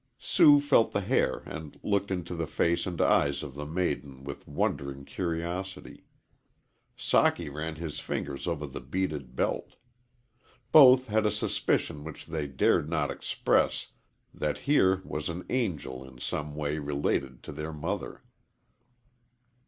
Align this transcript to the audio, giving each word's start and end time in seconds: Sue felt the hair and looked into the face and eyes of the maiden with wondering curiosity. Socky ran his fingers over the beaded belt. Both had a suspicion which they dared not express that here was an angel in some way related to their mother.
Sue 0.17 0.59
felt 0.59 0.93
the 0.93 1.01
hair 1.01 1.43
and 1.45 1.79
looked 1.83 2.09
into 2.09 2.33
the 2.35 2.47
face 2.47 2.87
and 2.87 2.99
eyes 2.99 3.43
of 3.43 3.53
the 3.53 3.67
maiden 3.67 4.23
with 4.23 4.47
wondering 4.47 5.05
curiosity. 5.05 6.07
Socky 6.97 7.53
ran 7.53 7.75
his 7.75 7.99
fingers 7.99 8.47
over 8.47 8.65
the 8.65 8.81
beaded 8.81 9.35
belt. 9.35 9.75
Both 10.71 11.05
had 11.05 11.27
a 11.27 11.31
suspicion 11.31 12.03
which 12.03 12.25
they 12.25 12.47
dared 12.47 12.89
not 12.89 13.11
express 13.11 13.89
that 14.33 14.57
here 14.65 15.03
was 15.05 15.29
an 15.29 15.45
angel 15.51 16.03
in 16.03 16.17
some 16.19 16.55
way 16.55 16.79
related 16.79 17.43
to 17.43 17.51
their 17.51 17.71
mother. 17.71 18.23